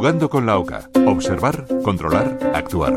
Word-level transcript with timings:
Jugando 0.00 0.30
con 0.30 0.46
la 0.46 0.56
OCA. 0.56 0.88
Observar, 1.06 1.66
controlar, 1.84 2.38
actuar. 2.54 2.96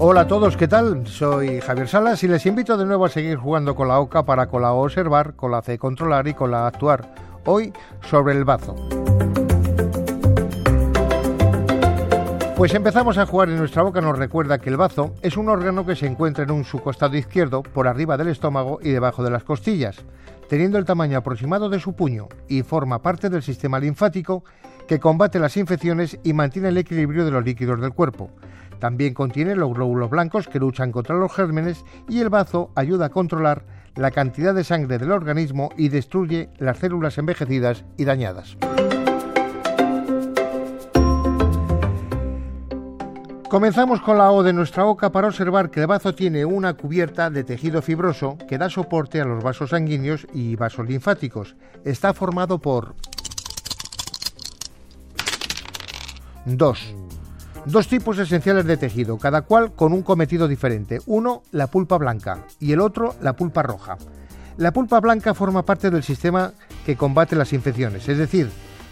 Hola 0.00 0.22
a 0.22 0.26
todos, 0.26 0.56
¿qué 0.56 0.66
tal? 0.66 1.06
Soy 1.06 1.60
Javier 1.60 1.86
Salas 1.86 2.24
y 2.24 2.26
les 2.26 2.44
invito 2.46 2.76
de 2.76 2.84
nuevo 2.84 3.04
a 3.04 3.08
seguir 3.08 3.36
jugando 3.36 3.76
con 3.76 3.86
la 3.86 4.00
OCA 4.00 4.24
para 4.24 4.48
con 4.48 4.62
la 4.62 4.72
observar, 4.72 5.36
con 5.36 5.52
la 5.52 5.62
C 5.62 5.78
controlar 5.78 6.26
y 6.26 6.34
con 6.34 6.50
la 6.50 6.66
actuar. 6.66 7.14
Hoy 7.44 7.72
sobre 8.10 8.34
el 8.34 8.44
bazo. 8.44 8.74
Pues 12.56 12.74
empezamos 12.74 13.18
a 13.18 13.26
jugar 13.26 13.50
y 13.50 13.52
nuestra 13.52 13.84
boca 13.84 14.00
nos 14.00 14.18
recuerda 14.18 14.58
que 14.58 14.70
el 14.70 14.76
bazo 14.76 15.14
es 15.22 15.36
un 15.36 15.48
órgano 15.48 15.86
que 15.86 15.94
se 15.94 16.06
encuentra 16.06 16.42
en 16.42 16.50
un 16.50 16.64
su 16.64 16.80
costado 16.80 17.16
izquierdo, 17.16 17.62
por 17.62 17.86
arriba 17.86 18.16
del 18.16 18.26
estómago 18.26 18.80
y 18.82 18.90
debajo 18.90 19.22
de 19.22 19.30
las 19.30 19.44
costillas, 19.44 20.04
teniendo 20.48 20.78
el 20.78 20.84
tamaño 20.84 21.18
aproximado 21.18 21.68
de 21.68 21.80
su 21.80 21.94
puño 21.94 22.28
y 22.48 22.62
forma 22.62 23.02
parte 23.02 23.28
del 23.28 23.42
sistema 23.42 23.78
linfático 23.78 24.44
que 24.86 24.98
combate 24.98 25.38
las 25.38 25.56
infecciones 25.56 26.18
y 26.24 26.32
mantiene 26.32 26.68
el 26.68 26.78
equilibrio 26.78 27.24
de 27.24 27.30
los 27.30 27.44
líquidos 27.44 27.80
del 27.80 27.92
cuerpo. 27.92 28.30
También 28.78 29.12
contiene 29.12 29.54
los 29.54 29.72
glóbulos 29.74 30.10
blancos 30.10 30.48
que 30.48 30.58
luchan 30.58 30.92
contra 30.92 31.16
los 31.16 31.32
gérmenes 31.32 31.84
y 32.08 32.20
el 32.20 32.30
bazo 32.30 32.70
ayuda 32.74 33.06
a 33.06 33.10
controlar 33.10 33.64
la 33.96 34.10
cantidad 34.10 34.54
de 34.54 34.64
sangre 34.64 34.98
del 34.98 35.10
organismo 35.10 35.70
y 35.76 35.88
destruye 35.88 36.48
las 36.58 36.78
células 36.78 37.18
envejecidas 37.18 37.84
y 37.96 38.04
dañadas. 38.04 38.56
Comenzamos 43.48 44.02
con 44.02 44.18
la 44.18 44.30
O 44.30 44.42
de 44.42 44.52
nuestra 44.52 44.84
boca 44.84 45.10
para 45.10 45.28
observar 45.28 45.70
que 45.70 45.80
el 45.80 45.86
bazo 45.86 46.14
tiene 46.14 46.44
una 46.44 46.74
cubierta 46.74 47.30
de 47.30 47.44
tejido 47.44 47.80
fibroso 47.80 48.36
que 48.46 48.58
da 48.58 48.68
soporte 48.68 49.22
a 49.22 49.24
los 49.24 49.42
vasos 49.42 49.70
sanguíneos 49.70 50.26
y 50.34 50.54
vasos 50.54 50.86
linfáticos. 50.86 51.56
Está 51.82 52.12
formado 52.12 52.58
por 52.58 52.94
dos, 56.44 56.94
dos 57.64 57.88
tipos 57.88 58.18
esenciales 58.18 58.66
de 58.66 58.76
tejido, 58.76 59.16
cada 59.16 59.40
cual 59.40 59.72
con 59.72 59.94
un 59.94 60.02
cometido 60.02 60.46
diferente. 60.46 61.00
Uno, 61.06 61.42
la 61.50 61.68
pulpa 61.68 61.96
blanca 61.96 62.44
y 62.60 62.72
el 62.72 62.80
otro, 62.80 63.14
la 63.22 63.32
pulpa 63.32 63.62
roja. 63.62 63.96
La 64.58 64.74
pulpa 64.74 65.00
blanca 65.00 65.32
forma 65.32 65.64
parte 65.64 65.90
del 65.90 66.02
sistema 66.02 66.52
que 66.84 66.96
combate 66.96 67.34
las 67.34 67.54
infecciones, 67.54 68.06
es 68.10 68.18
decir, 68.18 68.50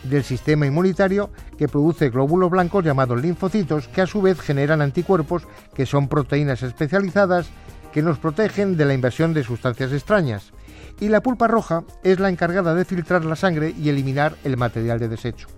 del 0.08 0.24
sistema 0.24 0.66
inmunitario 0.66 1.30
que 1.58 1.68
produce 1.68 2.10
glóbulos 2.10 2.50
blancos 2.50 2.84
llamados 2.84 3.20
linfocitos 3.20 3.88
que 3.88 4.02
a 4.02 4.06
su 4.06 4.22
vez 4.22 4.40
generan 4.40 4.82
anticuerpos 4.82 5.46
que 5.74 5.86
son 5.86 6.08
proteínas 6.08 6.62
especializadas 6.62 7.48
que 7.92 8.02
nos 8.02 8.18
protegen 8.18 8.76
de 8.76 8.84
la 8.84 8.94
invasión 8.94 9.32
de 9.32 9.42
sustancias 9.42 9.92
extrañas. 9.92 10.52
Y 11.00 11.08
la 11.08 11.22
pulpa 11.22 11.46
roja 11.46 11.84
es 12.02 12.20
la 12.20 12.28
encargada 12.28 12.74
de 12.74 12.84
filtrar 12.84 13.24
la 13.24 13.36
sangre 13.36 13.74
y 13.76 13.88
eliminar 13.88 14.36
el 14.44 14.56
material 14.56 14.98
de 14.98 15.08
desecho. 15.08 15.48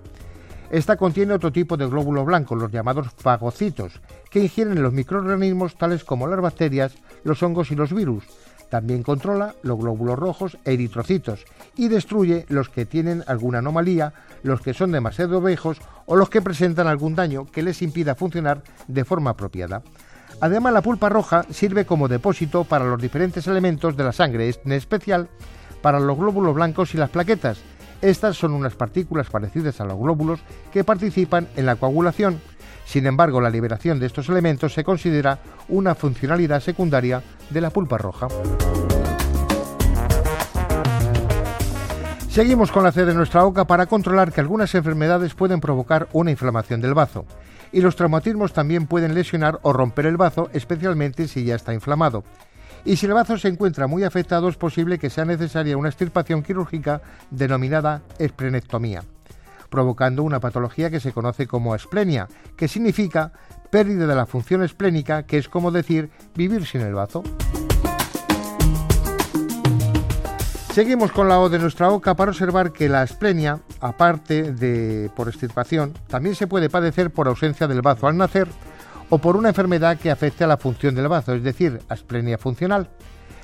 Esta 0.70 0.96
contiene 0.96 1.32
otro 1.32 1.50
tipo 1.50 1.76
de 1.76 1.86
glóbulos 1.86 2.26
blancos, 2.26 2.58
los 2.60 2.70
llamados 2.70 3.08
fagocitos, 3.16 4.00
que 4.30 4.40
ingieren 4.40 4.82
los 4.82 4.92
microorganismos 4.92 5.76
tales 5.78 6.04
como 6.04 6.26
las 6.26 6.40
bacterias, 6.40 6.94
los 7.24 7.42
hongos 7.42 7.70
y 7.70 7.74
los 7.74 7.94
virus, 7.94 8.24
también 8.70 9.02
controla 9.02 9.54
los 9.62 9.78
glóbulos 9.78 10.18
rojos 10.18 10.58
e 10.64 10.74
eritrocitos 10.74 11.44
y 11.76 11.88
destruye 11.88 12.44
los 12.48 12.68
que 12.68 12.86
tienen 12.86 13.24
alguna 13.26 13.58
anomalía, 13.58 14.12
los 14.42 14.60
que 14.60 14.74
son 14.74 14.92
demasiado 14.92 15.40
viejos 15.40 15.78
o 16.06 16.16
los 16.16 16.30
que 16.30 16.42
presentan 16.42 16.86
algún 16.86 17.14
daño 17.14 17.46
que 17.46 17.62
les 17.62 17.82
impida 17.82 18.14
funcionar 18.14 18.62
de 18.86 19.04
forma 19.04 19.30
apropiada. 19.30 19.82
Además, 20.40 20.72
la 20.72 20.82
pulpa 20.82 21.08
roja 21.08 21.44
sirve 21.50 21.84
como 21.84 22.08
depósito 22.08 22.64
para 22.64 22.84
los 22.84 23.00
diferentes 23.00 23.46
elementos 23.46 23.96
de 23.96 24.04
la 24.04 24.12
sangre, 24.12 24.52
en 24.64 24.72
especial 24.72 25.28
para 25.82 25.98
los 26.00 26.16
glóbulos 26.16 26.54
blancos 26.54 26.94
y 26.94 26.98
las 26.98 27.10
plaquetas. 27.10 27.58
Estas 28.00 28.36
son 28.36 28.52
unas 28.52 28.74
partículas 28.74 29.28
parecidas 29.28 29.80
a 29.80 29.84
los 29.84 29.98
glóbulos 29.98 30.40
que 30.72 30.84
participan 30.84 31.48
en 31.56 31.66
la 31.66 31.76
coagulación. 31.76 32.40
Sin 32.88 33.06
embargo, 33.06 33.42
la 33.42 33.50
liberación 33.50 34.00
de 34.00 34.06
estos 34.06 34.30
elementos 34.30 34.72
se 34.72 34.82
considera 34.82 35.38
una 35.68 35.94
funcionalidad 35.94 36.60
secundaria 36.60 37.22
de 37.50 37.60
la 37.60 37.68
pulpa 37.68 37.98
roja. 37.98 38.28
Seguimos 42.30 42.72
con 42.72 42.84
la 42.84 42.92
C 42.92 43.04
de 43.04 43.12
nuestra 43.12 43.42
boca 43.42 43.66
para 43.66 43.84
controlar 43.84 44.32
que 44.32 44.40
algunas 44.40 44.74
enfermedades 44.74 45.34
pueden 45.34 45.60
provocar 45.60 46.08
una 46.14 46.30
inflamación 46.30 46.80
del 46.80 46.94
bazo. 46.94 47.26
Y 47.72 47.82
los 47.82 47.94
traumatismos 47.94 48.54
también 48.54 48.86
pueden 48.86 49.14
lesionar 49.14 49.58
o 49.60 49.74
romper 49.74 50.06
el 50.06 50.16
bazo, 50.16 50.48
especialmente 50.54 51.28
si 51.28 51.44
ya 51.44 51.56
está 51.56 51.74
inflamado. 51.74 52.24
Y 52.86 52.96
si 52.96 53.04
el 53.04 53.12
bazo 53.12 53.36
se 53.36 53.48
encuentra 53.48 53.86
muy 53.86 54.04
afectado, 54.04 54.48
es 54.48 54.56
posible 54.56 54.98
que 54.98 55.10
sea 55.10 55.26
necesaria 55.26 55.76
una 55.76 55.90
extirpación 55.90 56.42
quirúrgica 56.42 57.02
denominada 57.30 58.00
esplenectomía, 58.18 59.02
provocando 59.68 60.22
una 60.22 60.40
patología 60.40 60.90
que 60.90 61.00
se 61.00 61.12
conoce 61.12 61.46
como 61.46 61.74
esplenia, 61.74 62.28
que 62.56 62.68
significa 62.68 63.32
pérdida 63.70 64.06
de 64.06 64.14
la 64.14 64.26
función 64.26 64.62
esplénica, 64.62 65.24
que 65.24 65.38
es 65.38 65.48
como 65.48 65.70
decir 65.70 66.10
vivir 66.34 66.66
sin 66.66 66.80
el 66.80 66.94
bazo. 66.94 67.22
Seguimos 70.72 71.10
con 71.10 71.28
la 71.28 71.40
O 71.40 71.48
de 71.48 71.58
nuestra 71.58 71.88
boca 71.88 72.14
para 72.14 72.30
observar 72.30 72.72
que 72.72 72.88
la 72.88 73.02
esplenia, 73.02 73.60
aparte 73.80 74.52
de 74.52 75.10
por 75.16 75.26
extirpación, 75.26 75.92
también 76.06 76.36
se 76.36 76.46
puede 76.46 76.70
padecer 76.70 77.10
por 77.10 77.26
ausencia 77.26 77.66
del 77.66 77.82
bazo 77.82 78.06
al 78.06 78.16
nacer 78.16 78.46
o 79.10 79.18
por 79.18 79.36
una 79.36 79.48
enfermedad 79.48 79.98
que 79.98 80.10
afecte 80.10 80.44
a 80.44 80.46
la 80.46 80.56
función 80.56 80.94
del 80.94 81.08
bazo, 81.08 81.34
es 81.34 81.42
decir, 81.42 81.80
asplenia 81.88 82.38
funcional. 82.38 82.90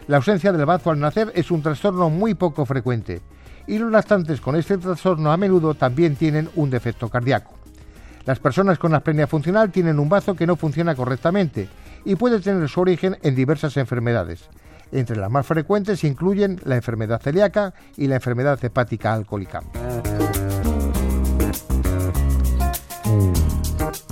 La 0.07 0.19
ausencia 0.19 0.53
del 0.53 0.67
bazo 0.67 0.91
al 0.91 1.01
nacer 1.01 1.33
es 1.35 1.51
un 1.51 1.63
trastorno 1.63 2.09
muy 2.09 2.35
poco 2.35 2.67
frecuente 2.67 3.21
y 3.67 3.79
los 3.79 3.91
lactantes 3.91 4.41
con 4.41 4.57
este 4.57 4.79
trastorno 4.79 5.33
a 5.33 5.37
menudo 5.37 5.75
también 5.75 6.17
tienen 6.17 6.51
un 6.57 6.71
defecto 6.71 7.09
cardíaco. 7.09 7.55
Las 8.27 8.39
personas 8.39 8.79
con 8.79 8.95
asplenia 8.95 9.27
funcional 9.27 9.71
tienen 9.71 9.99
un 9.99 10.09
bazo 10.09 10.35
que 10.35 10.47
no 10.47 10.57
funciona 10.57 10.95
correctamente 10.95 11.69
y 12.05 12.17
puede 12.17 12.41
tener 12.41 12.69
su 12.69 12.81
origen 12.81 13.19
en 13.23 13.35
diversas 13.35 13.77
enfermedades. 13.77 14.49
Entre 14.93 15.17
las 15.17 15.31
más 15.31 15.47
frecuentes 15.47 16.05
incluyen 16.05 16.61
la 16.65 16.77
enfermedad 16.77 17.21
celíaca 17.21 17.75
y 17.97 18.07
la 18.07 18.17
enfermedad 18.17 18.63
hepática 18.65 19.13
alcohólica. 19.13 19.63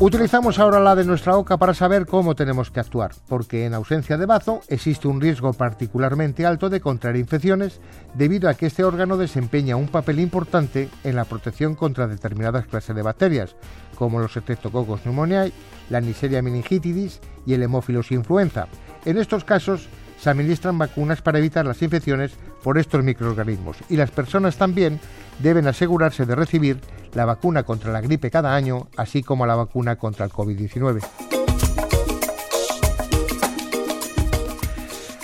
Utilizamos 0.04 0.58
ahora 0.58 0.80
la 0.80 0.96
de 0.96 1.04
nuestra 1.04 1.36
boca 1.36 1.58
para 1.58 1.74
saber 1.74 2.06
cómo 2.06 2.34
tenemos 2.34 2.72
que 2.72 2.80
actuar, 2.80 3.12
porque 3.28 3.66
en 3.66 3.72
ausencia 3.72 4.16
de 4.16 4.26
bazo 4.26 4.60
existe 4.66 5.06
un 5.06 5.20
riesgo 5.20 5.52
particularmente 5.52 6.44
alto 6.44 6.68
de 6.68 6.80
contraer 6.80 7.14
infecciones 7.14 7.80
debido 8.12 8.48
a 8.48 8.54
que 8.54 8.66
este 8.66 8.82
órgano 8.82 9.16
desempeña 9.16 9.76
un 9.76 9.86
papel 9.86 10.18
importante 10.18 10.88
en 11.04 11.14
la 11.14 11.24
protección 11.24 11.76
contra 11.76 12.08
determinadas 12.08 12.66
clases 12.66 12.96
de 12.96 13.02
bacterias, 13.02 13.54
como 13.94 14.18
los 14.18 14.32
Streptococcus 14.32 15.02
pneumoniae, 15.02 15.52
la 15.88 16.00
Neisseria 16.00 16.42
meningitidis 16.42 17.20
y 17.46 17.54
el 17.54 17.62
Hemófilos 17.62 18.10
influenza. 18.10 18.66
En 19.04 19.18
estos 19.18 19.44
casos, 19.44 19.88
se 20.18 20.30
administran 20.30 20.78
vacunas 20.78 21.22
para 21.22 21.38
evitar 21.38 21.64
las 21.64 21.80
infecciones 21.80 22.32
por 22.62 22.76
estos 22.78 23.04
microorganismos 23.04 23.76
y 23.88 23.96
las 23.96 24.10
personas 24.10 24.56
también 24.56 24.98
deben 25.40 25.68
asegurarse 25.68 26.26
de 26.26 26.34
recibir 26.34 26.80
la 27.14 27.24
vacuna 27.24 27.62
contra 27.62 27.92
la 27.92 28.00
gripe 28.00 28.30
cada 28.30 28.54
año, 28.54 28.88
así 28.96 29.22
como 29.22 29.46
la 29.46 29.54
vacuna 29.54 29.96
contra 29.96 30.24
el 30.24 30.32
COVID-19. 30.32 31.00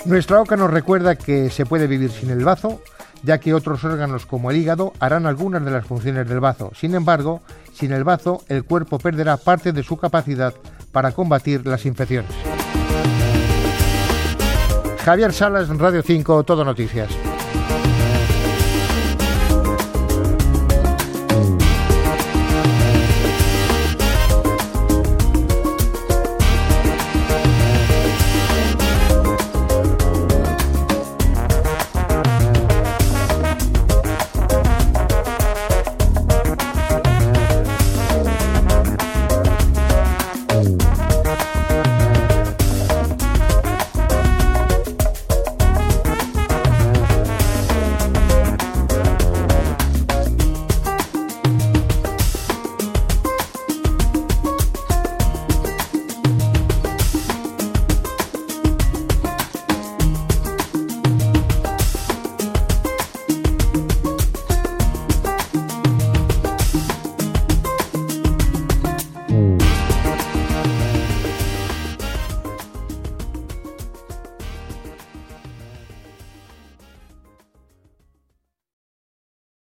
Nuestra 0.05 0.41
OCA 0.41 0.55
nos 0.55 0.71
recuerda 0.71 1.15
que 1.15 1.49
se 1.49 1.65
puede 1.65 1.85
vivir 1.85 2.11
sin 2.11 2.29
el 2.29 2.43
bazo, 2.43 2.81
ya 3.21 3.37
que 3.39 3.53
otros 3.53 3.83
órganos 3.83 4.25
como 4.25 4.49
el 4.49 4.57
hígado 4.57 4.93
harán 4.99 5.25
algunas 5.25 5.63
de 5.63 5.71
las 5.71 5.85
funciones 5.85 6.27
del 6.27 6.39
bazo. 6.39 6.71
Sin 6.73 6.95
embargo, 6.95 7.41
sin 7.73 7.91
el 7.91 8.03
bazo, 8.03 8.43
el 8.47 8.63
cuerpo 8.63 8.97
perderá 8.97 9.37
parte 9.37 9.71
de 9.71 9.83
su 9.83 9.97
capacidad 9.97 10.53
para 10.91 11.11
combatir 11.11 11.65
las 11.67 11.85
infecciones. 11.85 12.31
Javier 15.03 15.33
Salas, 15.33 15.69
Radio 15.77 16.01
5, 16.01 16.43
Todo 16.43 16.63
Noticias. 16.63 17.09